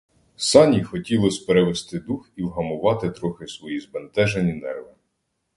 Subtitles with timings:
[0.35, 4.93] Сані хотілось перевести дух і вгамувати трохи свої збентежені нерви.